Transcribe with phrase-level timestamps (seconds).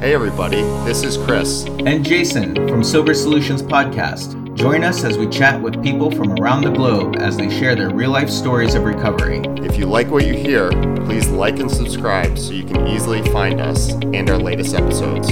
[0.00, 1.66] Hey, everybody, this is Chris.
[1.84, 4.56] And Jason from Sober Solutions Podcast.
[4.56, 7.90] Join us as we chat with people from around the globe as they share their
[7.90, 9.42] real life stories of recovery.
[9.58, 10.70] If you like what you hear,
[11.04, 15.28] please like and subscribe so you can easily find us and our latest episodes.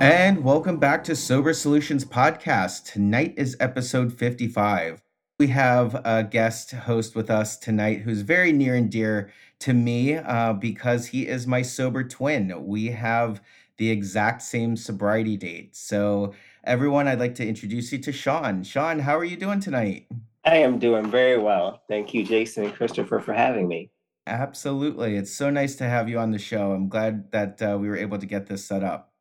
[0.00, 2.90] And welcome back to Sober Solutions Podcast.
[2.90, 5.02] Tonight is episode 55.
[5.38, 9.30] We have a guest host with us tonight who's very near and dear
[9.60, 12.66] to me uh, because he is my sober twin.
[12.66, 13.40] We have
[13.76, 15.76] the exact same sobriety date.
[15.76, 18.62] So, everyone, I'd like to introduce you to Sean.
[18.62, 20.06] Sean, how are you doing tonight?
[20.44, 21.82] I am doing very well.
[21.88, 23.90] Thank you, Jason and Christopher, for having me.
[24.26, 25.16] Absolutely.
[25.16, 26.72] It's so nice to have you on the show.
[26.72, 29.12] I'm glad that uh, we were able to get this set up.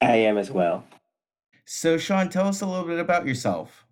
[0.00, 0.84] I am as well.
[1.64, 3.85] So, Sean, tell us a little bit about yourself.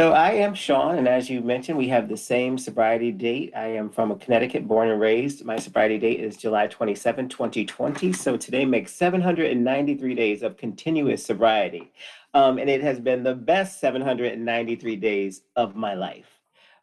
[0.00, 3.52] So I am Sean, and as you mentioned, we have the same sobriety date.
[3.54, 5.44] I am from Connecticut, born and raised.
[5.44, 8.14] My sobriety date is July 27, 2020.
[8.14, 11.92] So today makes 793 days of continuous sobriety.
[12.32, 16.40] Um, and it has been the best 793 days of my life.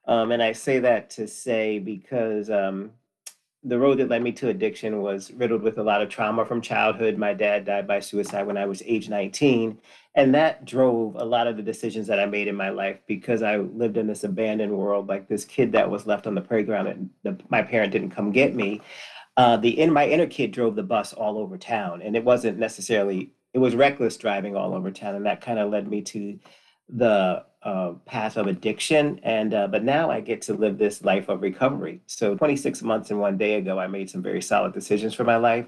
[0.08, 2.92] Um, and I say that to say because um,
[3.68, 6.62] the road that led me to addiction was riddled with a lot of trauma from
[6.62, 7.18] childhood.
[7.18, 9.78] My dad died by suicide when I was age 19.
[10.16, 13.44] And that drove a lot of the decisions that I made in my life because
[13.44, 16.88] I lived in this abandoned world, like this kid that was left on the playground
[16.88, 18.82] and the, my parent didn't come get me.
[19.38, 22.58] Uh, the in my inner kid drove the bus all over town, and it wasn't
[22.58, 26.40] necessarily it was reckless driving all over town, and that kind of led me to
[26.90, 29.20] the uh, path of addiction.
[29.24, 32.02] And uh, but now i get to live this life of recovery.
[32.06, 35.38] So 26 months and one day ago i made some very solid decisions for my
[35.38, 35.68] life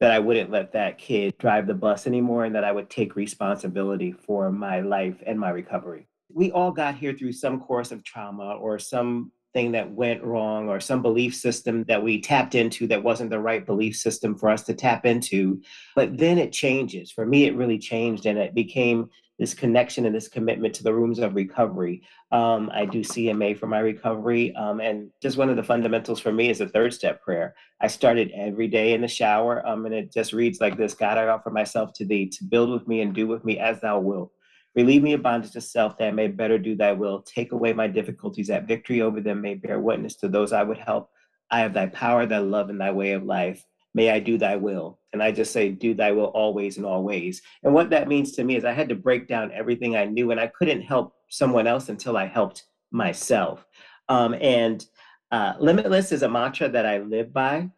[0.00, 3.16] that i wouldn't let that kid drive the bus anymore and that i would take
[3.16, 6.06] responsibility for my life and my recovery.
[6.30, 10.68] We all got here through some course of trauma or some thing that went wrong
[10.68, 14.50] or some belief system that we tapped into that wasn't the right belief system for
[14.50, 15.62] us to tap into.
[15.96, 17.10] But then it changes.
[17.10, 19.08] For me it really changed and it became
[19.38, 22.02] this connection and this commitment to the rooms of recovery.
[22.32, 24.54] Um, I do CMA for my recovery.
[24.56, 27.54] Um, and just one of the fundamentals for me is a third step prayer.
[27.80, 31.18] I started every day in the shower, um, and it just reads like this God,
[31.18, 34.00] I offer myself to thee to build with me and do with me as thou
[34.00, 34.32] wilt.
[34.74, 37.22] Relieve me of bondage to self that I may better do thy will.
[37.22, 40.78] Take away my difficulties that victory over them may bear witness to those I would
[40.78, 41.10] help.
[41.50, 44.56] I have thy power, thy love, and thy way of life may I do thy
[44.56, 44.98] will.
[45.12, 47.42] And I just say, do thy will always and always.
[47.62, 50.30] And what that means to me is I had to break down everything I knew,
[50.30, 53.66] and I couldn't help someone else until I helped myself.
[54.08, 54.84] Um, and
[55.30, 57.70] uh, limitless is a mantra that I live by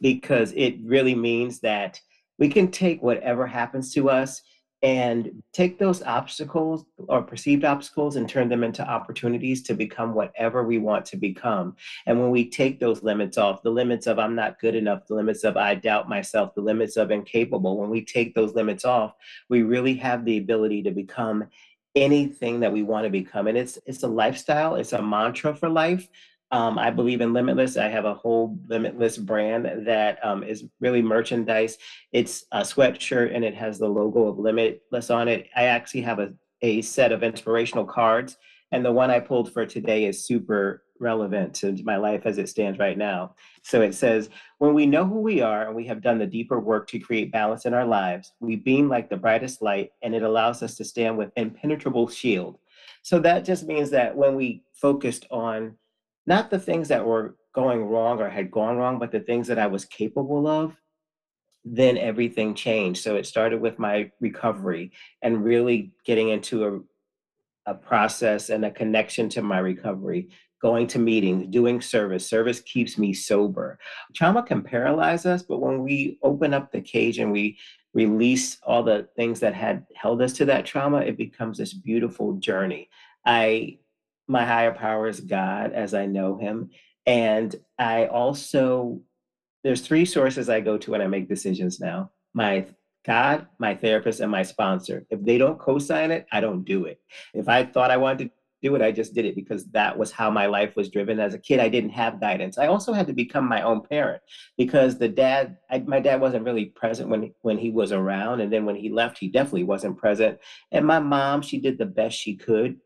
[0.00, 2.00] because it really means that
[2.38, 4.42] we can take whatever happens to us
[4.82, 10.62] and take those obstacles or perceived obstacles and turn them into opportunities to become whatever
[10.64, 11.74] we want to become.
[12.06, 15.14] And when we take those limits off, the limits of I'm not good enough, the
[15.14, 19.14] limits of I doubt myself, the limits of incapable, when we take those limits off,
[19.48, 21.46] we really have the ability to become
[21.94, 23.46] anything that we want to become.
[23.46, 26.08] And it's it's a lifestyle, it's a mantra for life
[26.52, 27.76] um, I believe in Limitless.
[27.76, 31.78] I have a whole Limitless brand that um, is really merchandise.
[32.12, 35.48] It's a sweatshirt and it has the logo of Limitless on it.
[35.56, 38.36] I actually have a, a set of inspirational cards,
[38.72, 42.48] and the one I pulled for today is super relevant to my life as it
[42.48, 43.34] stands right now.
[43.62, 46.60] So it says, When we know who we are and we have done the deeper
[46.60, 50.22] work to create balance in our lives, we beam like the brightest light and it
[50.22, 52.58] allows us to stand with impenetrable shield.
[53.02, 55.76] So that just means that when we focused on
[56.26, 59.58] not the things that were going wrong or had gone wrong, but the things that
[59.58, 60.76] I was capable of,
[61.64, 63.02] then everything changed.
[63.02, 64.92] So it started with my recovery
[65.22, 66.66] and really getting into
[67.66, 70.28] a, a process and a connection to my recovery,
[70.60, 72.28] going to meetings, doing service.
[72.28, 73.78] Service keeps me sober.
[74.14, 77.58] Trauma can paralyze us, but when we open up the cage and we
[77.94, 82.34] release all the things that had held us to that trauma, it becomes this beautiful
[82.34, 82.88] journey.
[83.24, 83.78] I
[84.28, 86.70] my higher power is God as I know him.
[87.06, 89.00] And I also,
[89.62, 92.66] there's three sources I go to when I make decisions now my
[93.06, 95.06] God, my therapist, and my sponsor.
[95.08, 97.00] If they don't co sign it, I don't do it.
[97.32, 98.30] If I thought I wanted to
[98.62, 101.18] do it, I just did it because that was how my life was driven.
[101.18, 102.58] As a kid, I didn't have guidance.
[102.58, 104.22] I also had to become my own parent
[104.58, 108.52] because the dad, I, my dad wasn't really present when when he was around, and
[108.52, 110.38] then when he left, he definitely wasn't present.
[110.72, 112.78] And my mom, she did the best she could,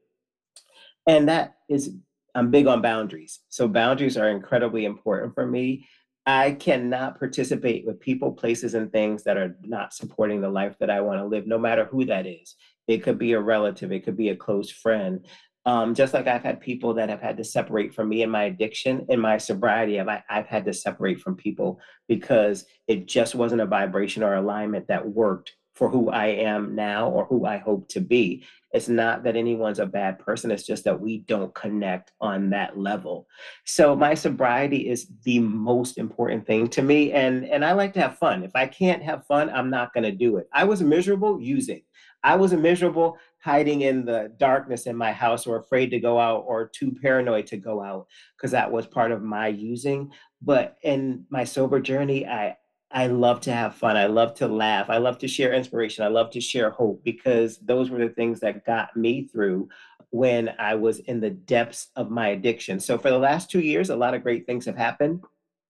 [1.10, 1.94] and that is
[2.34, 3.40] i'm big on boundaries.
[3.48, 5.88] So boundaries are incredibly important for me.
[6.26, 10.90] I cannot participate with people places and things that are not supporting the life that
[10.90, 12.54] i want to live no matter who that is.
[12.86, 15.26] It could be a relative it could be a close friend.
[15.66, 18.44] Um, just like I've had people that have had to separate from me in my
[18.44, 23.60] addiction, in my sobriety, I've, I've had to separate from people because it just wasn't
[23.60, 27.88] a vibration or alignment that worked for who I am now or who I hope
[27.88, 28.44] to be.
[28.74, 32.78] It's not that anyone's a bad person, it's just that we don't connect on that
[32.78, 33.26] level.
[33.64, 38.00] So my sobriety is the most important thing to me and and I like to
[38.02, 38.44] have fun.
[38.44, 40.48] If I can't have fun, I'm not going to do it.
[40.52, 41.80] I was miserable using.
[42.22, 46.44] I was miserable hiding in the darkness in my house or afraid to go out
[46.46, 48.06] or too paranoid to go out
[48.36, 50.12] because that was part of my using.
[50.42, 52.56] But in my sober journey, I
[52.92, 53.96] I love to have fun.
[53.96, 54.90] I love to laugh.
[54.90, 56.04] I love to share inspiration.
[56.04, 59.68] I love to share hope because those were the things that got me through
[60.10, 62.80] when I was in the depths of my addiction.
[62.80, 65.22] So, for the last two years, a lot of great things have happened.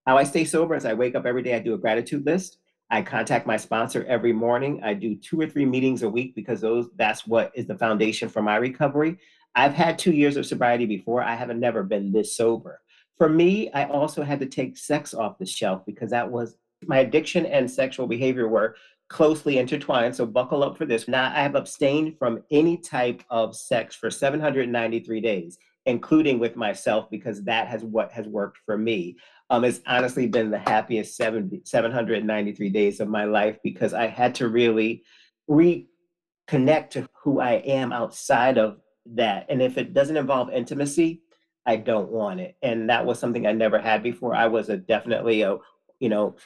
[0.06, 2.56] How I stay sober is I wake up every day, I do a gratitude list.
[2.90, 4.80] I contact my sponsor every morning.
[4.82, 8.28] I do two or three meetings a week because those that's what is the foundation
[8.28, 9.18] for my recovery.
[9.54, 11.22] I've had two years of sobriety before.
[11.22, 12.80] I haven't never been this sober.
[13.18, 16.56] For me, I also had to take sex off the shelf because that was
[16.86, 18.76] my addiction and sexual behavior were
[19.08, 20.14] closely intertwined.
[20.14, 21.08] So buckle up for this.
[21.08, 27.10] Now I have abstained from any type of sex for 793 days, including with myself,
[27.10, 29.16] because that has what has worked for me.
[29.50, 34.36] Um, it's honestly been the happiest 70, 793 days of my life because I had
[34.36, 35.02] to really
[35.50, 39.46] reconnect to who I am outside of that.
[39.48, 41.22] And if it doesn't involve intimacy,
[41.66, 42.56] I don't want it.
[42.62, 44.36] And that was something I never had before.
[44.36, 45.58] I was a definitely a,
[45.98, 46.36] you know,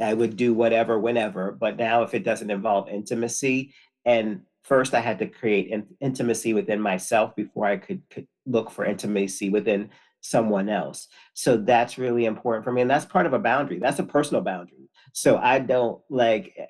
[0.00, 1.52] I would do whatever, whenever.
[1.52, 3.74] But now, if it doesn't involve intimacy,
[4.04, 8.70] and first I had to create in, intimacy within myself before I could, could look
[8.70, 9.90] for intimacy within
[10.20, 11.08] someone else.
[11.34, 12.80] So that's really important for me.
[12.80, 13.78] And that's part of a boundary.
[13.78, 14.88] That's a personal boundary.
[15.12, 16.66] So I don't like eh,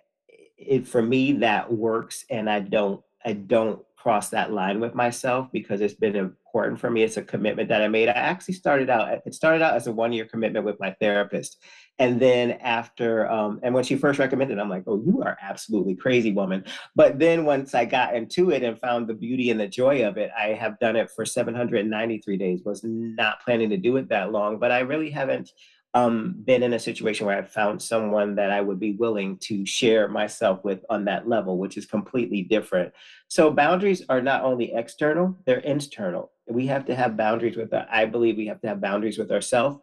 [0.57, 5.49] it for me that works and I don't I don't cross that line with myself
[5.53, 7.02] because it's been important for me.
[7.02, 8.10] It's a commitment that I made.
[8.10, 11.56] I actually started out, it started out as a one year commitment with my therapist.
[11.99, 15.94] And then after, um, and when she first recommended, I'm like, oh, you are absolutely
[15.94, 16.64] crazy, woman.
[16.94, 20.19] But then once I got into it and found the beauty and the joy of
[20.19, 22.60] it, I have done it for 793 days.
[22.66, 25.50] Was not planning to do it that long, but I really haven't
[25.94, 29.67] um, been in a situation where I've found someone that I would be willing to
[29.67, 32.93] share myself with on that level, which is completely different.
[33.29, 36.33] So boundaries are not only external, they're internal.
[36.49, 37.89] We have to have boundaries with that.
[37.91, 39.79] I believe we have to have boundaries with ourselves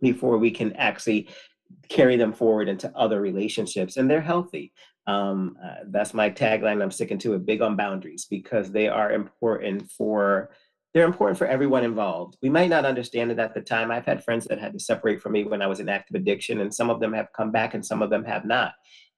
[0.00, 1.28] before we can actually
[1.88, 4.72] carry them forward into other relationships and they're healthy.
[5.06, 6.82] Um, uh, that's my tagline.
[6.82, 10.50] I'm sticking to it big on boundaries because they are important for
[10.98, 12.36] they're important for everyone involved.
[12.42, 13.92] We might not understand it at the time.
[13.92, 16.60] I've had friends that had to separate from me when I was in active addiction,
[16.60, 18.72] and some of them have come back and some of them have not.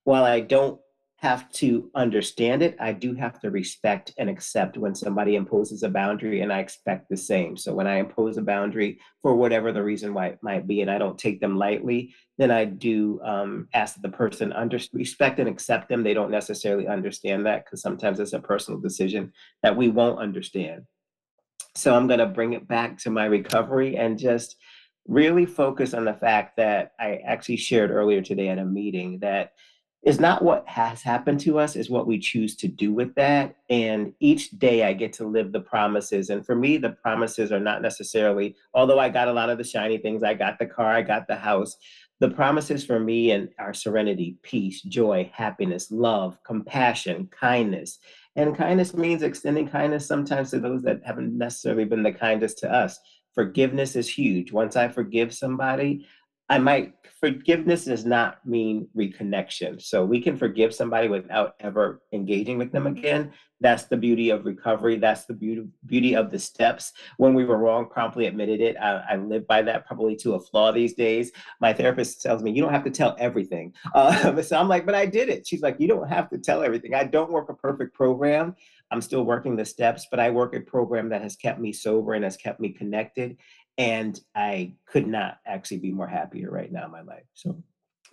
[0.04, 0.78] While I don't
[1.20, 5.88] have to understand it, I do have to respect and accept when somebody imposes a
[5.88, 7.56] boundary, and I expect the same.
[7.56, 10.90] So when I impose a boundary for whatever the reason why it might be, and
[10.90, 15.48] I don't take them lightly, then I do um, ask the person under respect and
[15.48, 16.02] accept them.
[16.02, 19.32] They don't necessarily understand that because sometimes it's a personal decision
[19.62, 20.84] that we won't understand.
[21.74, 24.56] So I'm going to bring it back to my recovery and just
[25.06, 29.52] really focus on the fact that I actually shared earlier today at a meeting that
[30.02, 33.56] is not what has happened to us is what we choose to do with that.
[33.68, 36.30] And each day i get to live the promises.
[36.30, 39.64] And for me the promises are not necessarily although i got a lot of the
[39.64, 41.76] shiny things i got the car i got the house
[42.20, 47.98] the promises for me and our serenity peace joy happiness love compassion kindness
[48.36, 52.72] and kindness means extending kindness sometimes to those that haven't necessarily been the kindest to
[52.72, 52.98] us.
[53.34, 54.52] Forgiveness is huge.
[54.52, 56.06] Once I forgive somebody,
[56.50, 59.80] I might forgiveness does not mean reconnection.
[59.80, 63.32] So we can forgive somebody without ever engaging with them again.
[63.60, 64.96] That's the beauty of recovery.
[64.96, 66.94] That's the beauty beauty of the steps.
[67.18, 68.76] When we were wrong, promptly admitted it.
[68.78, 71.30] I, I live by that probably to a flaw these days.
[71.60, 73.74] My therapist tells me you don't have to tell everything.
[73.94, 75.46] Uh, so I'm like, but I did it.
[75.46, 76.94] She's like, you don't have to tell everything.
[76.94, 78.56] I don't work a perfect program.
[78.90, 82.14] I'm still working the steps, but I work a program that has kept me sober
[82.14, 83.36] and has kept me connected
[83.80, 87.24] and I could not actually be more happier right now in my life.
[87.32, 87.62] So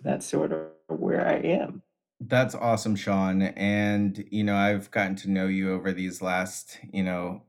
[0.02, 1.82] that's sort of where I am.
[2.20, 3.42] That's awesome, Sean.
[3.42, 7.42] And, you know, I've gotten to know you over these last, you know,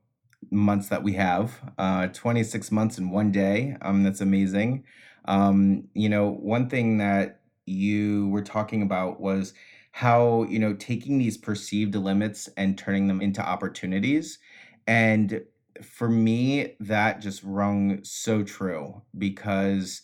[0.50, 1.58] months that we have.
[1.78, 3.76] Uh, 26 months in one day.
[3.82, 4.84] Um, that's amazing.
[5.24, 9.54] Um, you know, one thing that you were talking about was
[9.92, 14.38] how, you know, taking these perceived limits and turning them into opportunities.
[14.86, 15.42] And
[15.82, 20.02] for me, that just rung so true because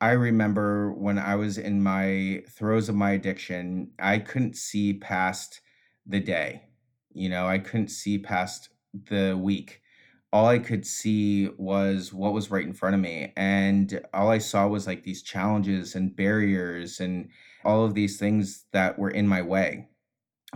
[0.00, 5.60] I remember when I was in my throes of my addiction, I couldn't see past
[6.06, 6.64] the day.
[7.12, 8.68] You know, I couldn't see past
[9.08, 9.82] the week.
[10.32, 13.32] all I could see was what was right in front of me.
[13.36, 17.30] And all I saw was like these challenges and barriers and
[17.64, 19.88] all of these things that were in my way.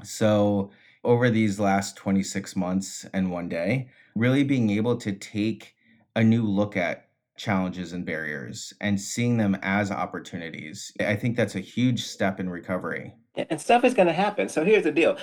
[0.02, 0.70] So,
[1.04, 5.74] over these last 26 months and one day, really being able to take
[6.16, 11.54] a new look at challenges and barriers and seeing them as opportunities, I think that's
[11.54, 13.14] a huge step in recovery.
[13.36, 14.48] And stuff is going to happen.
[14.48, 15.16] So here's the deal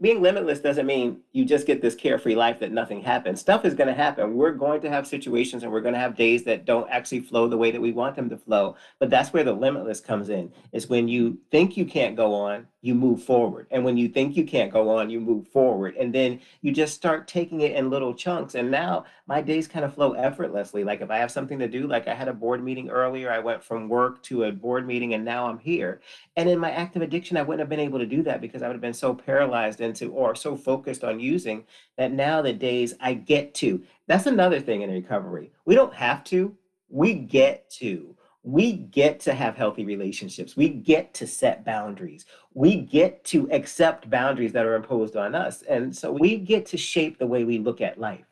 [0.00, 3.38] being limitless doesn't mean you just get this carefree life that nothing happens.
[3.38, 4.34] Stuff is going to happen.
[4.34, 7.48] We're going to have situations and we're going to have days that don't actually flow
[7.48, 8.76] the way that we want them to flow.
[8.98, 12.66] But that's where the limitless comes in, is when you think you can't go on,
[12.82, 13.66] you move forward.
[13.70, 15.96] And when you think you can't go on, you move forward.
[15.96, 18.54] And then you just start taking it in little chunks.
[18.54, 20.82] And now my days kind of flow effortlessly.
[20.82, 23.38] Like if I have something to do, like I had a board meeting earlier, I
[23.38, 26.00] went from work to a board meeting and now I'm here.
[26.36, 28.66] And in my active addiction, I wouldn't have been able to do that because I
[28.66, 31.64] would have been so paralyzed into or so focused on using
[31.98, 33.82] that now the days I get to.
[34.06, 35.52] That's another thing in recovery.
[35.66, 36.56] We don't have to,
[36.88, 40.56] we get to we get to have healthy relationships.
[40.56, 42.24] We get to set boundaries.
[42.54, 45.62] We get to accept boundaries that are imposed on us.
[45.62, 48.24] And so we get to shape the way we look at life.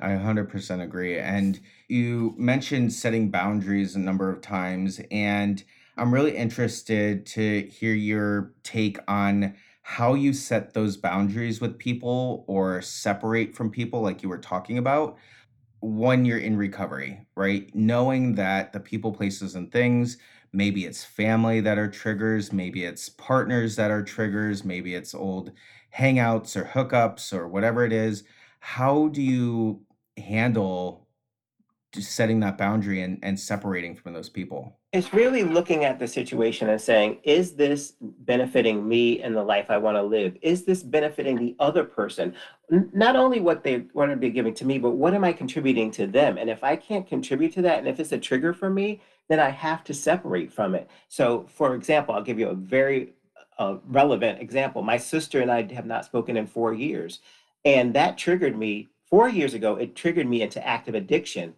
[0.00, 1.18] I 100% agree.
[1.18, 5.00] And you mentioned setting boundaries a number of times.
[5.10, 5.62] And
[5.96, 12.44] I'm really interested to hear your take on how you set those boundaries with people
[12.46, 15.18] or separate from people, like you were talking about
[15.82, 17.74] when you're in recovery, right?
[17.74, 20.16] Knowing that the people, places, and things,
[20.52, 25.52] maybe it's family that are triggers, maybe it's partners that are triggers, maybe it's old
[25.96, 28.24] hangouts or hookups or whatever it is.
[28.60, 29.82] How do you
[30.16, 31.01] handle
[31.92, 34.78] just setting that boundary and, and separating from those people?
[34.92, 39.66] It's really looking at the situation and saying, is this benefiting me and the life
[39.68, 40.36] I want to live?
[40.40, 42.34] Is this benefiting the other person?
[42.70, 45.90] Not only what they what to be giving to me, but what am I contributing
[45.92, 46.38] to them?
[46.38, 49.38] And if I can't contribute to that, and if it's a trigger for me, then
[49.38, 50.88] I have to separate from it.
[51.08, 53.12] So, for example, I'll give you a very
[53.58, 54.82] uh, relevant example.
[54.82, 57.20] My sister and I have not spoken in four years,
[57.66, 58.88] and that triggered me.
[59.08, 61.52] Four years ago, it triggered me into active addiction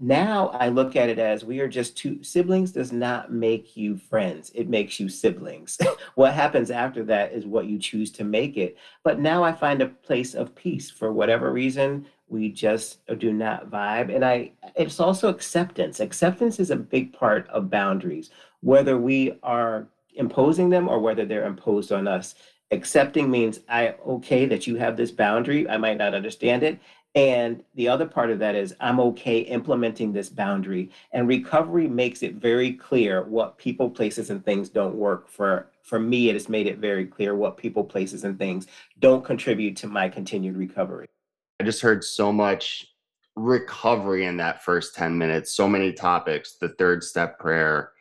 [0.00, 3.96] now I look at it as we are just two siblings does not make you
[3.96, 4.52] friends.
[4.54, 5.76] It makes you siblings.
[6.14, 8.76] what happens after that is what you choose to make it.
[9.02, 13.70] But now I find a place of peace for whatever reason we just do not
[13.70, 15.98] vibe and I it's also acceptance.
[15.98, 21.46] Acceptance is a big part of boundaries, whether we are imposing them or whether they're
[21.46, 22.34] imposed on us.
[22.70, 25.68] Accepting means I okay that you have this boundary.
[25.68, 26.78] I might not understand it
[27.14, 30.90] and the other part of that is I'm okay implementing this boundary.
[31.12, 35.70] And recovery makes it very clear what people, places, and things don't work for.
[35.82, 38.66] For me, it has made it very clear what people, places, and things
[38.98, 41.06] don't contribute to my continued recovery.
[41.60, 42.86] I just heard so much
[43.34, 47.92] recovery in that first 10 minutes, so many topics, the third step prayer,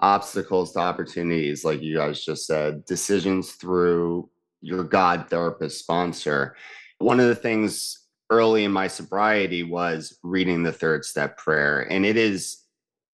[0.00, 4.28] obstacles to opportunities, like you guys just said, decisions through
[4.60, 6.56] your God therapist sponsor.
[6.98, 12.04] One of the things early in my sobriety was reading the third step prayer and
[12.04, 12.62] it is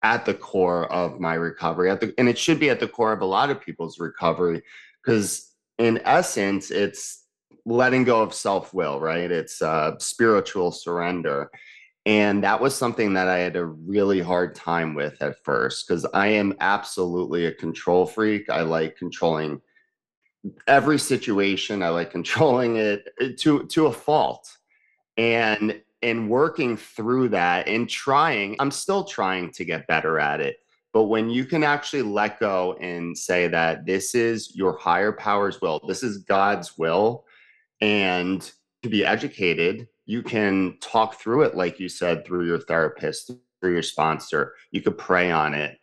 [0.04, 3.22] at the core of my recovery the and it should be at the core of
[3.22, 4.62] a lot of people's recovery
[5.04, 7.22] because in essence it's
[7.66, 9.32] letting go of self-will right?
[9.32, 11.52] It's uh, spiritual surrender.
[12.08, 16.04] And that was something that i had a really hard time with at first because
[16.16, 18.50] i am absolutely a control freak.
[18.50, 19.62] I like controlling
[20.68, 21.84] every situation.
[21.84, 24.58] I like controlling it uh, to to a fault
[25.22, 30.58] and and working through that and trying i'm still trying to get better at it.
[30.94, 35.62] But when you can actually let go and say that this is your higher power's
[35.62, 37.26] will this is god's will
[37.82, 38.52] and
[38.84, 43.74] to be educated you can talk through it like you said through your therapist through
[43.74, 44.56] your sponsor.
[44.72, 45.78] You could pray on it.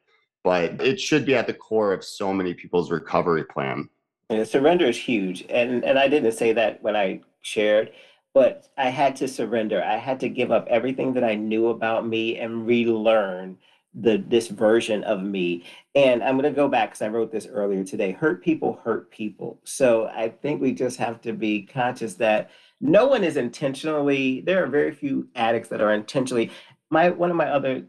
[0.45, 3.89] But it should be at the core of so many people's recovery plan.
[4.45, 5.45] Surrender is huge.
[5.49, 7.93] And and i didn't say that when i shared
[8.39, 9.83] but I had to surrender.
[9.83, 13.59] I had to give up everything that I knew about me and relearn
[13.93, 15.65] the this version of me.
[15.97, 18.13] And I'm going to go back because I wrote this earlier today.
[18.13, 19.59] Hurt people hurt people.
[19.65, 24.41] So I think we just have to be conscious that no one is intentionally.
[24.43, 26.53] There are very few addicts that are intentionally.
[26.91, 27.87] My one of my other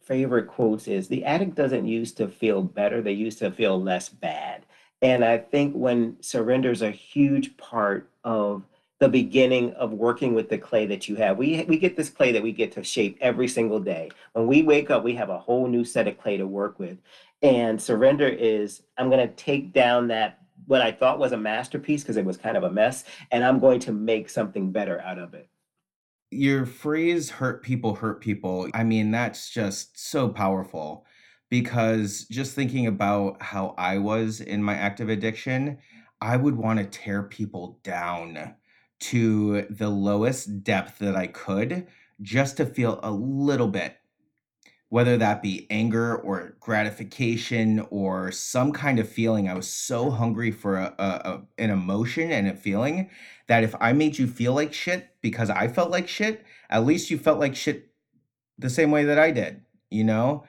[0.00, 4.08] favorite quotes is the addict doesn't use to feel better; they use to feel less
[4.08, 4.64] bad.
[5.02, 8.62] And I think when surrender is a huge part of
[9.02, 11.36] the beginning of working with the clay that you have.
[11.36, 14.10] We we get this clay that we get to shape every single day.
[14.32, 16.98] When we wake up, we have a whole new set of clay to work with.
[17.42, 22.02] And surrender is I'm going to take down that what I thought was a masterpiece
[22.02, 25.18] because it was kind of a mess and I'm going to make something better out
[25.18, 25.48] of it.
[26.30, 31.04] your phrase hurt people hurt people i mean that's just so powerful
[31.50, 35.76] because just thinking about how i was in my active addiction
[36.22, 38.54] i would want to tear people down
[39.02, 41.86] to the lowest depth that i could
[42.20, 43.96] just to feel a little bit
[44.92, 49.48] whether that be anger or gratification or some kind of feeling.
[49.48, 53.08] I was so hungry for a, a, a- an emotion and a feeling
[53.46, 57.10] that if I made you feel like shit because I felt like shit, at least
[57.10, 57.90] you felt like shit
[58.58, 60.44] the same way that I did, you know?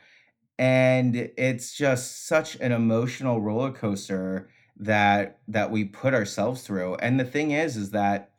[0.59, 6.95] And it's just such an emotional roller coaster that that we put ourselves through.
[6.95, 8.32] And the thing is is that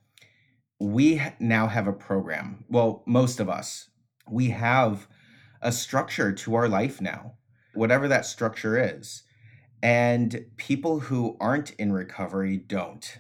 [0.81, 2.65] we now have a program.
[2.69, 3.89] Well, most of us.
[4.29, 5.09] We have
[5.61, 7.35] a structure to our life now,
[7.75, 9.23] whatever that structure is.
[9.83, 13.19] And people who aren't in recovery don't.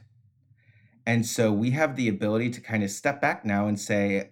[1.06, 4.30] And so we have the ability to kind of step back now and say,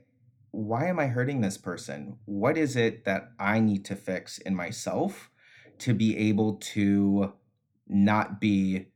[0.50, 2.18] why am I hurting this person?
[2.24, 5.30] What is it that I need to fix in myself
[5.78, 7.32] to be able to
[7.86, 8.91] not be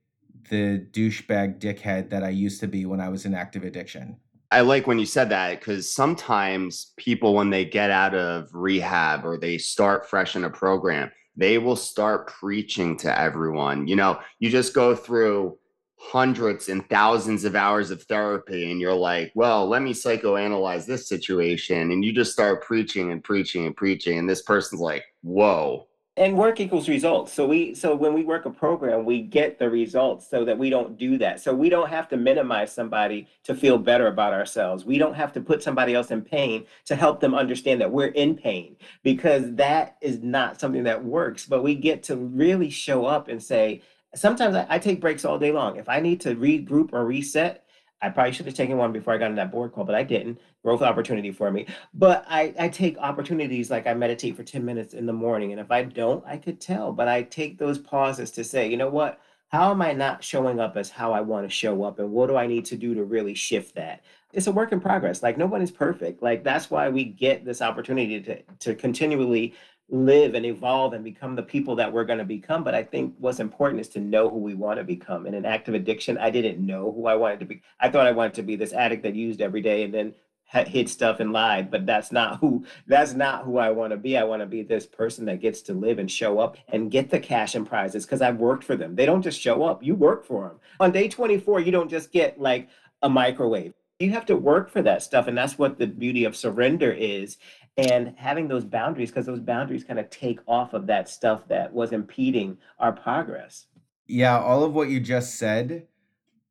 [0.49, 4.17] the douchebag dickhead that I used to be when I was in active addiction?
[4.51, 9.25] I like when you said that because sometimes people, when they get out of rehab
[9.25, 13.87] or they start fresh in a program, they will start preaching to everyone.
[13.89, 15.59] You know, you just go through
[15.99, 21.09] hundreds and thousands of hours of therapy and you're like, well, let me psychoanalyze this
[21.09, 21.91] situation.
[21.91, 24.19] And you just start preaching and preaching and preaching.
[24.19, 27.33] And this person's like, whoa, and work equals results.
[27.33, 30.71] So we so when we work a program we get the results so that we
[30.71, 31.41] don't do that.
[31.41, 34.85] So we don't have to minimize somebody to feel better about ourselves.
[34.85, 38.07] We don't have to put somebody else in pain to help them understand that we're
[38.09, 41.45] in pain because that is not something that works.
[41.47, 43.83] But we get to really show up and say
[44.15, 45.77] sometimes i, I take breaks all day long.
[45.77, 47.66] If i need to regroup or reset
[48.03, 50.03] I probably should have taken one before I got on that board call, but I
[50.03, 50.39] didn't.
[50.63, 51.67] Growth opportunity for me.
[51.95, 55.53] But I, I take opportunities like I meditate for 10 minutes in the morning.
[55.53, 56.93] And if I don't, I could tell.
[56.93, 59.19] But I take those pauses to say, you know what?
[59.49, 61.99] How am I not showing up as how I want to show up?
[61.99, 64.03] And what do I need to do to really shift that?
[64.33, 65.23] It's a work in progress.
[65.23, 66.23] Like no one is perfect.
[66.23, 69.55] Like that's why we get this opportunity to, to continually
[69.89, 72.65] live and evolve and become the people that we're going to become.
[72.65, 75.27] But I think what's important is to know who we want to become.
[75.27, 77.63] In an active addiction, I didn't know who I wanted to be.
[77.79, 80.15] I thought I wanted to be this addict that used every day and then
[80.49, 84.17] hid stuff and lied but that's not who that's not who i want to be
[84.17, 87.11] i want to be this person that gets to live and show up and get
[87.11, 89.95] the cash and prizes because i've worked for them they don't just show up you
[89.95, 92.69] work for them on day 24 you don't just get like
[93.03, 96.37] a microwave you have to work for that stuff and that's what the beauty of
[96.37, 97.39] surrender is
[97.77, 101.73] and having those boundaries because those boundaries kind of take off of that stuff that
[101.73, 103.67] was impeding our progress
[104.07, 105.87] Yeah, all of what you just said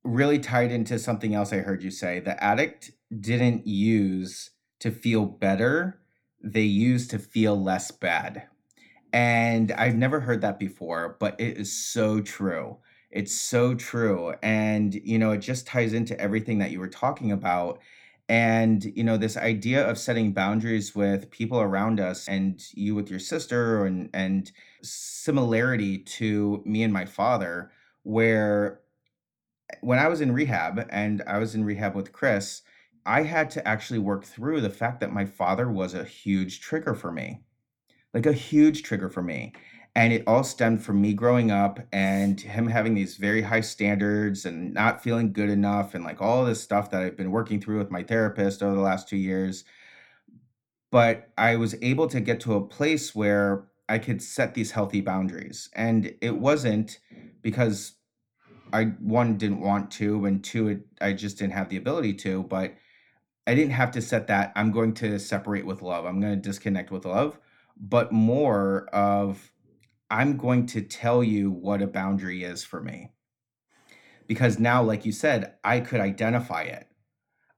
[0.04, 2.20] really tied into something else I heard you say.
[2.20, 6.00] The addict didn't use to feel better,
[6.44, 8.48] they used to feel less bad.
[9.14, 12.78] And I've never heard that before, but it is so true.
[13.16, 14.36] It's so true.
[14.44, 17.80] And, you know, it just ties into everything that you were talking about.
[18.30, 23.10] And, you know, this idea of setting boundaries with people around us and you with
[23.10, 24.52] your sister and and
[24.84, 27.72] similarity to me and my father,
[28.04, 28.82] where
[29.82, 32.62] when I was in rehab and I was in rehab with Chris,
[33.06, 36.96] I had to actually work through the fact that my father was a huge trigger
[36.96, 37.42] for me
[38.14, 39.54] like a huge trigger for me.
[39.96, 44.46] And it all stemmed from me growing up and him having these very high standards
[44.46, 47.78] and not feeling good enough and like all this stuff that I've been working through
[47.78, 49.64] with my therapist over the last two years.
[50.92, 55.00] But I was able to get to a place where I could set these healthy
[55.00, 55.70] boundaries.
[55.74, 57.00] And it wasn't
[57.42, 57.94] because
[58.74, 62.44] I, one, didn't want to, and two, it, I just didn't have the ability to,
[62.44, 62.76] but
[63.48, 64.52] I didn't have to set that.
[64.56, 66.06] I'm going to separate with love.
[66.06, 67.40] I'm going to disconnect with love,
[67.78, 69.52] but more of
[70.10, 73.12] I'm going to tell you what a boundary is for me.
[74.28, 76.88] Because now, like you said, I could identify it.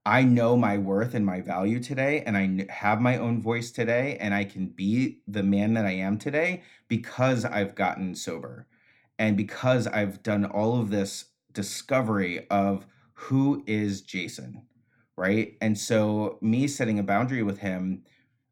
[0.06, 4.18] I know my worth and my value today, and I have my own voice today,
[4.22, 8.68] and I can be the man that I am today because I've gotten sober
[9.20, 14.64] and because I've done all of this discovery of who is Jason,
[15.18, 15.58] right?
[15.60, 18.04] And so, me setting a boundary with him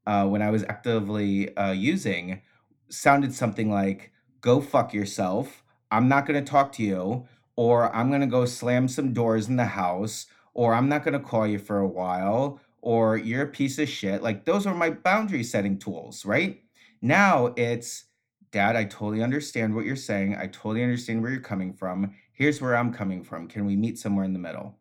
[0.05, 2.41] uh, when I was actively uh, using
[2.89, 5.63] sounded something like, go fuck yourself.
[5.91, 9.47] I'm not going to talk to you, or I'm going to go slam some doors
[9.47, 13.43] in the house, or I'm not going to call you for a while, or you're
[13.43, 14.21] a piece of shit.
[14.21, 16.61] Like, those are my boundary setting tools, right?
[17.01, 18.05] Now it's,
[18.51, 20.35] Dad, I totally understand what you're saying.
[20.35, 22.13] I totally understand where you're coming from.
[22.31, 23.47] Here's where I'm coming from.
[23.47, 24.77] Can we meet somewhere in the middle?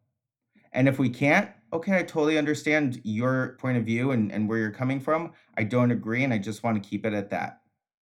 [0.73, 4.59] And if we can't, okay, I totally understand your point of view and, and where
[4.59, 5.33] you're coming from.
[5.57, 7.61] I don't agree, and I just want to keep it at that.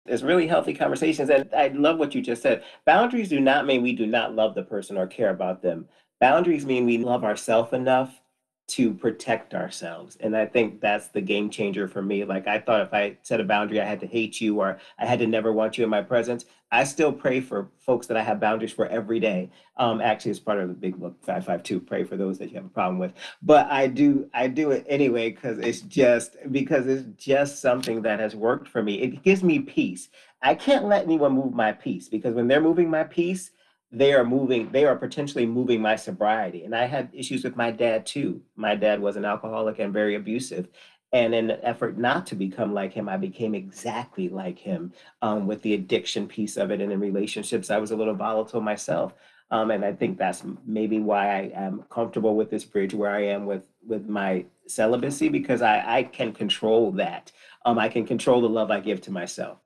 [0.07, 1.31] It's really healthy conversations.
[1.31, 2.63] And I love what you just said.
[2.85, 5.89] Boundaries do not mean we do not love the person or care about them.
[6.21, 8.21] Boundaries mean we love ourselves enough
[8.67, 10.17] to protect ourselves.
[10.21, 12.25] And I think that's the game changer for me.
[12.25, 15.05] Like I thought if I set a boundary, I had to hate you or I
[15.05, 16.47] had to never want you in my presence.
[16.73, 19.51] I still pray for folks that I have boundaries for every day.
[19.77, 22.65] Um, actually, it's part of the big book 552, pray for those that you have
[22.65, 23.13] a problem with.
[23.43, 28.19] But I do, I do it anyway because it's just because it's just something that
[28.19, 28.95] has worked for me.
[28.95, 30.09] It gives me peace.
[30.43, 33.51] I can't let anyone move my peace because when they're moving my peace,
[33.95, 36.65] they are moving, they are potentially moving my sobriety.
[36.65, 38.43] And I had issues with my dad too.
[38.57, 40.69] My dad was an alcoholic and very abusive.
[41.13, 45.47] And in an effort not to become like him, I became exactly like him um,
[45.47, 46.81] with the addiction piece of it.
[46.81, 49.15] And in relationships, I was a little volatile myself.
[49.53, 53.27] Um, and I think that's maybe why I am comfortable with this bridge where I
[53.27, 57.31] am with with my celibacy because I, I can control that.
[57.65, 59.59] Um, I can control the love I give to myself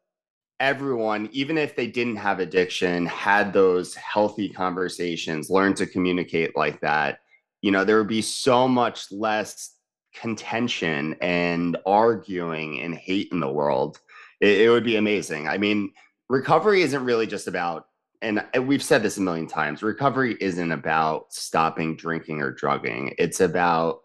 [0.60, 6.80] everyone, even if they didn't have addiction, had those healthy conversations, learned to communicate like
[6.80, 7.20] that,
[7.62, 9.74] you know, there would be so much less
[10.14, 14.00] contention and arguing and hate in the world.
[14.40, 15.48] It, it would be amazing.
[15.48, 15.92] I mean,
[16.28, 17.86] recovery isn't really just about,
[18.20, 23.40] and we've said this a million times recovery isn't about stopping drinking or drugging, it's
[23.40, 24.00] about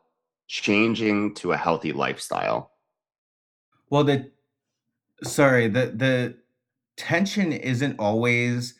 [0.47, 2.71] changing to a healthy lifestyle.
[3.89, 4.31] Well, the
[5.23, 6.35] sorry, the the
[7.03, 8.75] tension isn't always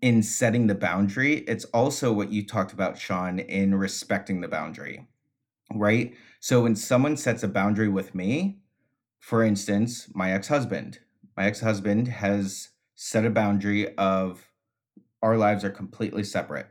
[0.00, 1.38] in setting the boundary.
[1.40, 5.06] It's also what you talked about, Sean, in respecting the boundary,
[5.74, 6.14] right?
[6.40, 8.62] So when someone sets a boundary with me,
[9.20, 11.00] for instance, my ex husband,
[11.36, 14.50] my ex husband has set a boundary of
[15.22, 16.68] our lives are completely separate.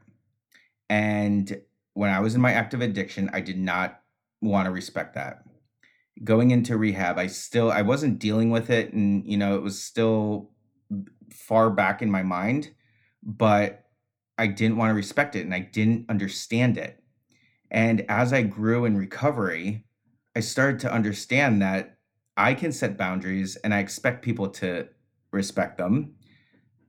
[0.89, 1.61] And
[1.93, 4.01] when I was in my active addiction, I did not
[4.41, 5.43] want to respect that.
[6.23, 9.81] Going into rehab, I still I wasn't dealing with it and you know, it was
[9.81, 10.50] still
[11.31, 12.71] far back in my mind,
[13.23, 13.85] but
[14.37, 17.03] I didn't want to respect it and I didn't understand it.
[17.69, 19.85] And as I grew in recovery,
[20.35, 21.97] I started to understand that
[22.35, 24.87] I can set boundaries and I expect people to
[25.31, 26.15] respect them,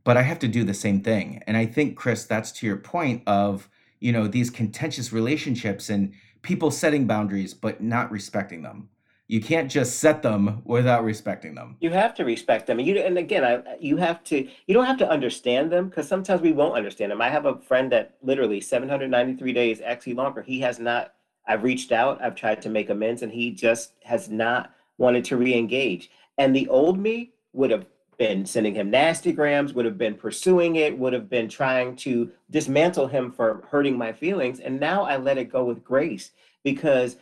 [0.04, 1.42] but I have to do the same thing.
[1.46, 3.68] And I think, Chris, that's to your point of,
[4.00, 6.12] you know, these contentious relationships and
[6.42, 8.88] people setting boundaries, but not respecting them
[9.28, 11.76] you can't just set them without respecting them.
[11.80, 12.78] You have to respect them.
[12.78, 16.08] And you and again, I, you have to you don't have to understand them because
[16.08, 17.22] sometimes we won't understand them.
[17.22, 21.14] I have a friend that literally 793 days, actually longer, he has not
[21.46, 25.36] I've reached out, I've tried to make amends, and he just has not wanted to
[25.36, 26.10] re-engage.
[26.38, 27.86] And the old me would have
[28.18, 32.30] been sending him nasty grams, would have been pursuing it, would have been trying to
[32.50, 34.60] dismantle him for hurting my feelings.
[34.60, 36.30] And now I let it go with grace
[36.62, 37.16] because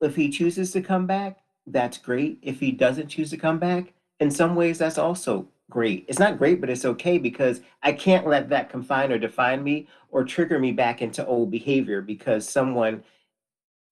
[0.00, 2.38] if he chooses to come back, that's great.
[2.42, 6.04] If he doesn't choose to come back, in some ways, that's also great.
[6.08, 9.88] It's not great, but it's okay because I can't let that confine or define me
[10.10, 13.02] or trigger me back into old behavior because someone,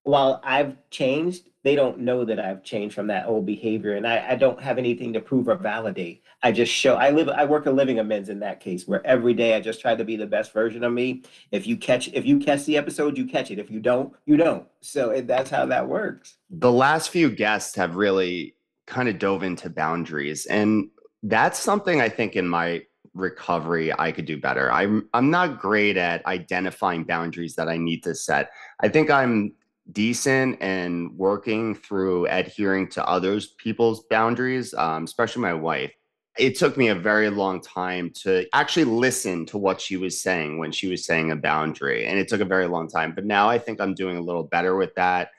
[0.03, 3.97] while I've changed, they don't know that I've changed from that old behavior.
[3.97, 6.23] And I, I don't have anything to prove or validate.
[6.43, 9.35] I just show I live I work a living amends in that case where every
[9.35, 11.23] day I just try to be the best version of me.
[11.51, 13.59] If you catch if you catch the episode, you catch it.
[13.59, 14.67] If you don't, you don't.
[14.81, 16.37] So that's how that works.
[16.51, 18.55] The last few guests have really
[18.87, 20.89] kind of dove into boundaries and
[21.25, 22.83] that's something I think in my
[23.15, 24.71] recovery I could do better.
[24.73, 28.51] I'm I'm not great at identifying boundaries that I need to set.
[28.81, 29.55] I think I'm
[29.91, 35.93] decent and working through adhering to others people's boundaries, um, especially my wife
[36.39, 40.59] it took me a very long time to actually listen to what she was saying
[40.59, 42.07] when she was saying a boundary.
[42.07, 43.13] And it took a very long time.
[43.15, 45.31] But now I think I'm doing a little better with that.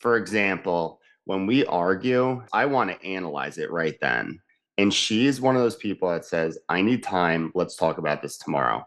[0.00, 4.40] For example, when we argue, I want to analyze it right then.
[4.76, 7.50] And she's one of those people that says, I need time.
[7.54, 8.86] Let's talk about this tomorrow.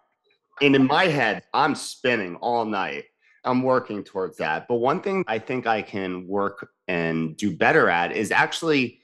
[0.61, 3.05] And in my head, I'm spinning all night.
[3.43, 4.67] I'm working towards that.
[4.67, 9.00] But one thing I think I can work and do better at is actually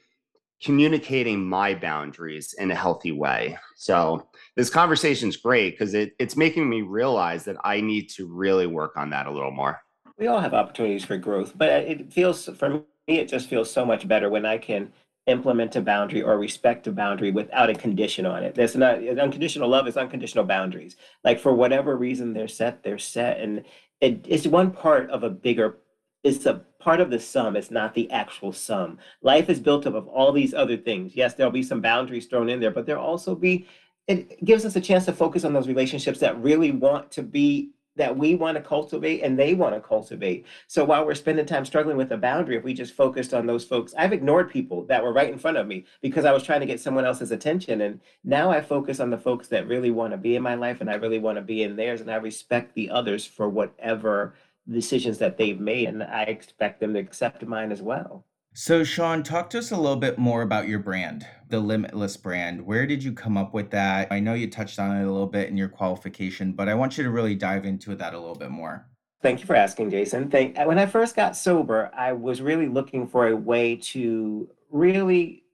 [0.62, 3.56] communicating my boundaries in a healthy way.
[3.76, 8.26] So this conversation is great because it, it's making me realize that I need to
[8.26, 9.80] really work on that a little more.
[10.18, 13.86] We all have opportunities for growth, but it feels for me, it just feels so
[13.86, 14.92] much better when I can
[15.26, 18.54] implement a boundary or respect a boundary without a condition on it.
[18.54, 20.96] There's not unconditional love is unconditional boundaries.
[21.22, 23.38] Like for whatever reason they're set, they're set.
[23.38, 23.64] And
[24.00, 25.78] it, it's one part of a bigger
[26.24, 29.94] it's a part of the sum it's not the actual sum life is built up
[29.94, 33.04] of all these other things yes there'll be some boundaries thrown in there but there'll
[33.04, 33.66] also be
[34.06, 37.70] it gives us a chance to focus on those relationships that really want to be
[37.98, 40.46] that we want to cultivate and they want to cultivate.
[40.68, 43.64] So while we're spending time struggling with a boundary, if we just focused on those
[43.64, 46.60] folks, I've ignored people that were right in front of me because I was trying
[46.60, 47.82] to get someone else's attention.
[47.82, 50.80] And now I focus on the folks that really want to be in my life
[50.80, 52.00] and I really want to be in theirs.
[52.00, 54.34] And I respect the others for whatever
[54.70, 55.88] decisions that they've made.
[55.88, 58.24] And I expect them to accept mine as well.
[58.54, 62.66] So, Sean, talk to us a little bit more about your brand, the Limitless brand.
[62.66, 64.08] Where did you come up with that?
[64.10, 66.98] I know you touched on it a little bit in your qualification, but I want
[66.98, 68.88] you to really dive into that a little bit more.
[69.22, 70.28] Thank you for asking, Jason.
[70.30, 75.44] Thank, when I first got sober, I was really looking for a way to really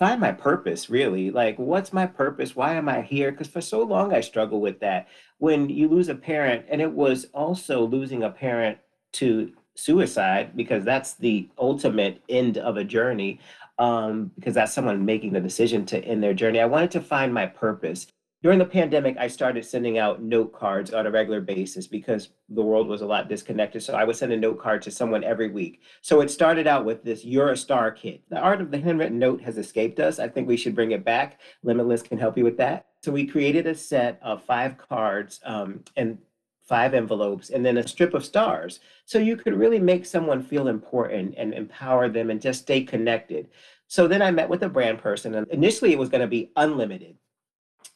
[0.00, 1.30] find my purpose, really.
[1.30, 2.56] Like, what's my purpose?
[2.56, 3.30] Why am I here?
[3.30, 5.08] Because for so long, I struggled with that.
[5.36, 8.78] When you lose a parent, and it was also losing a parent
[9.12, 13.40] to suicide because that's the ultimate end of a journey
[13.78, 16.60] um, because that's someone making the decision to end their journey.
[16.60, 18.06] I wanted to find my purpose.
[18.42, 22.62] During the pandemic, I started sending out note cards on a regular basis because the
[22.62, 23.82] world was a lot disconnected.
[23.82, 25.82] So I would send a note card to someone every week.
[26.00, 28.22] So it started out with this You're a Star kit.
[28.30, 30.18] The art of the handwritten note has escaped us.
[30.18, 31.38] I think we should bring it back.
[31.62, 32.86] Limitless can help you with that.
[33.02, 36.16] So we created a set of five cards um, and
[36.62, 38.80] five envelopes, and then a strip of stars.
[39.04, 43.48] So you could really make someone feel important and empower them and just stay connected.
[43.88, 46.52] So then I met with a brand person, and initially it was going to be
[46.56, 47.16] unlimited.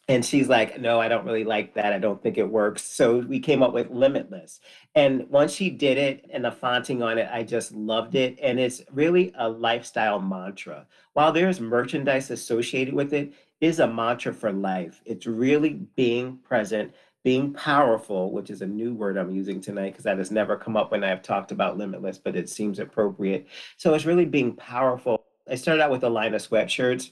[0.07, 1.95] And she's like, no, I don't really like that.
[1.95, 2.83] I don't think it works.
[2.83, 4.61] So we came up with Limitless.
[4.95, 8.39] And once she did it and the fonting on it, I just loved it.
[8.43, 10.87] And it's really a lifestyle mantra.
[11.15, 15.01] While there's merchandise associated with it, is a mantra for life.
[15.07, 16.93] It's really being present
[17.25, 20.77] being powerful, which is a new word I'm using tonight because that has never come
[20.77, 23.47] up when I've talked about limitless, but it seems appropriate.
[23.79, 25.25] So it's really being powerful.
[25.51, 27.11] I started out with a line of sweatshirts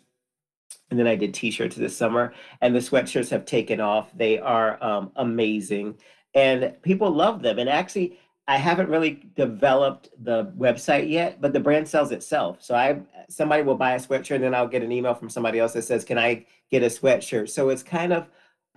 [0.92, 4.10] and then I did t-shirts this summer and the sweatshirts have taken off.
[4.14, 5.96] They are um, amazing
[6.34, 7.58] and people love them.
[7.58, 12.58] And actually, I haven't really developed the website yet, but the brand sells itself.
[12.60, 13.00] So I
[13.30, 15.84] somebody will buy a sweatshirt and then I'll get an email from somebody else that
[15.84, 18.28] says, "Can I get a sweatshirt?" So it's kind of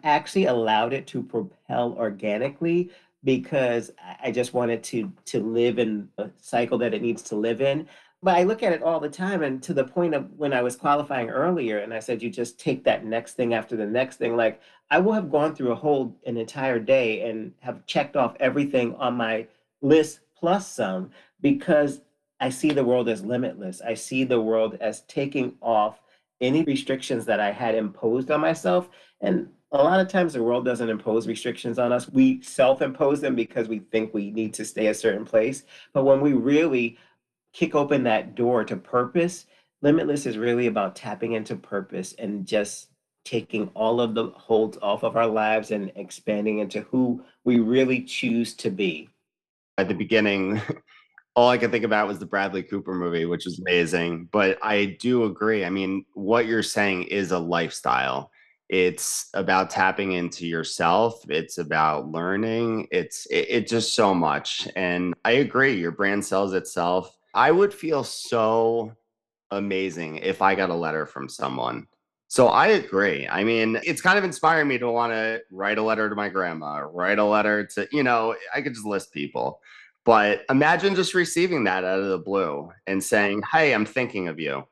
[0.03, 2.91] actually allowed it to propel organically
[3.25, 3.91] because
[4.23, 7.89] I just wanted to to live in a cycle that it needs to live in.
[8.25, 10.63] But I look at it all the time, and to the point of when I
[10.63, 14.17] was qualifying earlier, and I said you just take that next thing after the next
[14.17, 14.35] thing.
[14.35, 14.59] Like
[14.89, 18.95] I will have gone through a whole an entire day and have checked off everything
[18.95, 19.45] on my
[19.83, 22.01] list plus some because
[22.39, 23.79] I see the world as limitless.
[23.83, 26.01] I see the world as taking off
[26.41, 28.89] any restrictions that I had imposed on myself.
[29.21, 32.09] And a lot of times the world doesn't impose restrictions on us.
[32.09, 35.63] We self impose them because we think we need to stay a certain place.
[35.93, 36.97] But when we really
[37.55, 39.45] kick open that door to purpose,
[39.81, 42.89] Limitless is really about tapping into purpose and just
[43.23, 48.01] taking all of the holds off of our lives and expanding into who we really
[48.01, 49.09] choose to be.
[49.77, 50.61] At the beginning,
[51.35, 54.27] all I could think about was the Bradley Cooper movie, which is amazing.
[54.31, 55.65] But I do agree.
[55.65, 58.31] I mean, what you're saying is a lifestyle
[58.67, 65.13] it's about tapping into yourself it's about learning it's it, it, just so much and
[65.23, 68.91] i agree your brand sells itself i would feel so
[69.51, 71.87] amazing if i got a letter from someone.
[72.27, 73.27] So i agree.
[73.27, 76.29] I mean it's kind of inspiring me to want to write a letter to my
[76.29, 79.59] grandma write a letter to you know i could just list people.
[80.05, 84.39] But imagine just receiving that out of the blue and saying hey i'm thinking of
[84.39, 84.65] you.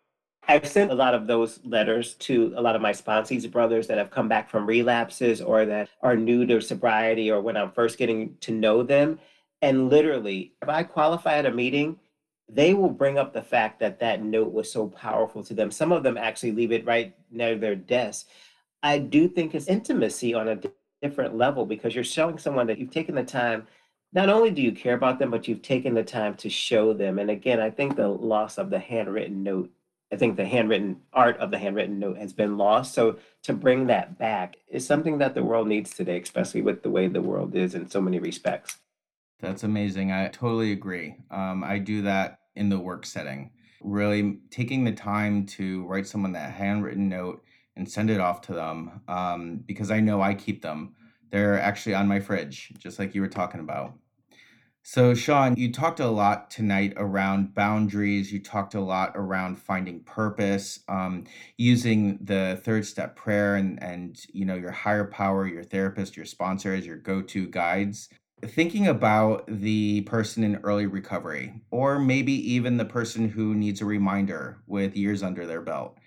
[0.48, 3.98] I've sent a lot of those letters to a lot of my sponsees brothers that
[3.98, 7.98] have come back from relapses or that are new to sobriety or when I'm first
[7.98, 9.20] getting to know them.
[9.62, 11.98] And literally, if I qualify at a meeting,
[12.50, 15.72] they will bring up the fact that that note was so powerful to them.
[15.72, 18.28] Some of them actually leave it right near their desk.
[18.82, 20.60] I do think it's intimacy on a
[21.02, 23.68] different level because you're showing someone that you've taken the time.
[24.12, 27.18] Not only do you care about them, but you've taken the time to show them.
[27.18, 29.72] And again, I think the loss of the handwritten note
[30.14, 32.94] I think the handwritten art of the handwritten note has been lost.
[32.94, 36.92] So to bring that back is something that the world needs today, especially with the
[36.92, 38.78] way the world is in so many respects.
[39.44, 40.14] That's amazing.
[40.14, 41.18] I totally agree.
[41.30, 43.52] Um, I do that in the work setting.
[43.82, 47.44] Really taking the time to write someone that handwritten note
[47.76, 50.96] and send it off to them um, because I know I keep them.
[51.30, 53.96] They're actually on my fridge, just like you were talking about.
[54.82, 58.32] So, Sean, you talked a lot tonight around boundaries.
[58.32, 61.26] You talked a lot around finding purpose, um,
[61.58, 66.26] using the third step prayer and, and, you know, your higher power, your therapist, your
[66.26, 68.08] sponsor as your go-to guides.
[68.42, 73.86] Thinking about the person in early recovery, or maybe even the person who needs a
[73.86, 75.98] reminder with years under their belt.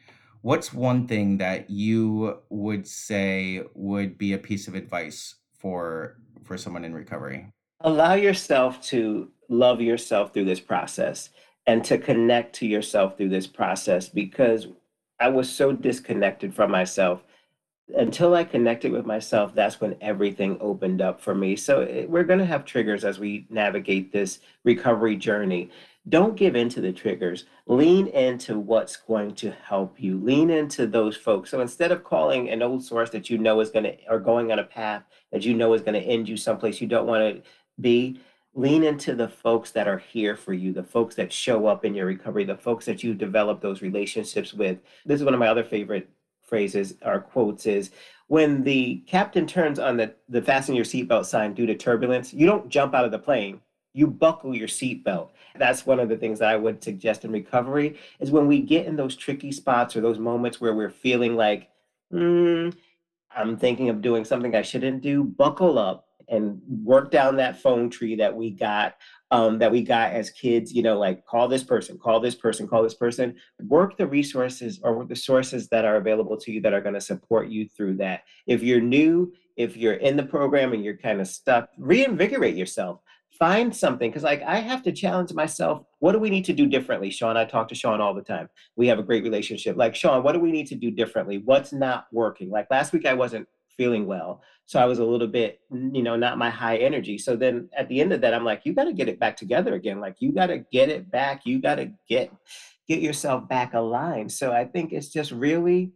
[0.42, 6.58] What's one thing that you would say would be a piece of advice for for
[6.58, 7.48] someone in recovery?
[7.80, 11.30] Allow yourself to love yourself through this process
[11.66, 14.68] and to connect to yourself through this process because
[15.18, 17.24] I was so disconnected from myself.
[17.94, 21.54] Until I connected with myself, that's when everything opened up for me.
[21.54, 25.70] So it, we're going to have triggers as we navigate this recovery journey.
[26.08, 27.44] Don't give in to the triggers.
[27.66, 30.18] Lean into what's going to help you.
[30.18, 31.50] Lean into those folks.
[31.50, 34.50] So instead of calling an old source that you know is going to, or going
[34.50, 37.36] on a path that you know is going to end you someplace you don't want
[37.36, 38.20] to be,
[38.54, 41.94] lean into the folks that are here for you, the folks that show up in
[41.94, 44.78] your recovery, the folks that you develop those relationships with.
[45.04, 46.08] This is one of my other favorite
[46.46, 47.90] phrases or quotes is
[48.28, 52.46] when the captain turns on the, the fasten your seatbelt sign due to turbulence, you
[52.46, 53.60] don't jump out of the plane.
[53.92, 55.30] You buckle your seatbelt.
[55.56, 58.86] That's one of the things that I would suggest in recovery is when we get
[58.86, 61.70] in those tricky spots or those moments where we're feeling like,
[62.10, 62.70] hmm,
[63.34, 67.90] I'm thinking of doing something I shouldn't do, buckle up and work down that phone
[67.90, 68.94] tree that we got
[69.30, 72.66] um, that we got as kids you know like call this person call this person
[72.68, 73.34] call this person.
[73.66, 77.00] Work the resources or the sources that are available to you that are going to
[77.00, 78.22] support you through that.
[78.46, 83.00] If you're new if you're in the program and you're kind of stuck reinvigorate yourself.
[83.38, 86.66] Find something because like i have to challenge myself what do we need to do
[86.66, 87.10] differently?
[87.10, 88.48] Sean i talk to sean all the time.
[88.76, 89.76] We have a great relationship.
[89.76, 91.38] Like sean what do we need to do differently?
[91.38, 92.50] What's not working?
[92.50, 94.42] Like last week i wasn't feeling well.
[94.66, 97.18] So I was a little bit, you know, not my high energy.
[97.18, 99.36] So then at the end of that, I'm like, you got to get it back
[99.36, 100.00] together again.
[100.00, 101.46] Like you got to get it back.
[101.46, 102.32] You got to get
[102.88, 104.32] get yourself back aligned.
[104.32, 105.92] So I think it's just really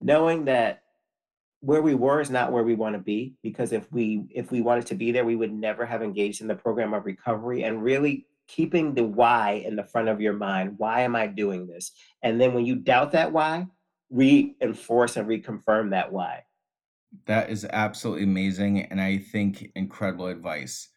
[0.00, 0.82] knowing that
[1.60, 4.62] where we were is not where we want to be because if we if we
[4.62, 7.82] wanted to be there we would never have engaged in the program of recovery and
[7.82, 11.92] really keeping the why in the front of your mind why am i doing this
[12.22, 13.66] and then when you doubt that why
[14.08, 16.42] reinforce and reconfirm that why
[17.26, 20.88] that is absolutely amazing and I think incredible advice.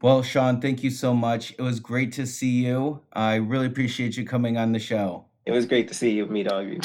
[0.00, 1.52] Well, Sean, thank you so much.
[1.58, 3.00] It was great to see you.
[3.12, 5.26] I really appreciate you coming on the show.
[5.44, 6.80] It was great to see you, meet all of you.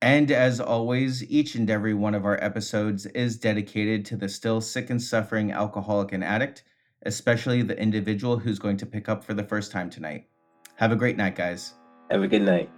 [0.00, 4.60] And as always, each and every one of our episodes is dedicated to the still
[4.60, 6.64] sick and suffering alcoholic and addict,
[7.04, 10.26] especially the individual who's going to pick up for the first time tonight.
[10.76, 11.74] Have a great night, guys.
[12.10, 12.70] Have a good night.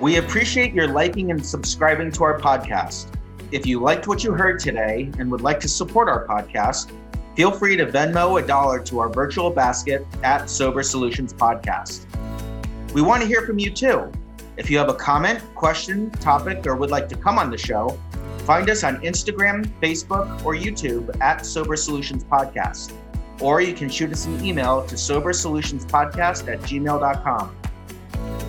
[0.00, 3.14] We appreciate your liking and subscribing to our podcast.
[3.54, 6.90] If you liked what you heard today and would like to support our podcast,
[7.36, 12.04] feel free to Venmo a dollar to our virtual basket at Sober Solutions Podcast.
[12.92, 14.10] We want to hear from you too.
[14.56, 17.96] If you have a comment, question, topic, or would like to come on the show,
[18.38, 22.92] find us on Instagram, Facebook, or YouTube at Sober Solutions Podcast.
[23.40, 27.56] Or you can shoot us an email to sobersolutionspodcast at gmail.com.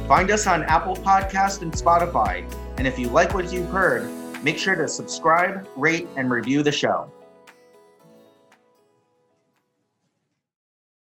[0.07, 2.51] Find us on Apple Podcast and Spotify.
[2.79, 4.09] And if you like what you've heard,
[4.45, 7.11] Make sure to subscribe, rate, and review the show.